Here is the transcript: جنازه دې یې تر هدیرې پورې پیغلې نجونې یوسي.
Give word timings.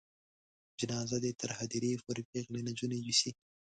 جنازه 0.79 1.17
دې 1.23 1.29
یې 1.33 1.37
تر 1.41 1.49
هدیرې 1.59 2.01
پورې 2.05 2.21
پیغلې 2.31 2.61
نجونې 2.69 2.97
یوسي. 2.99 3.31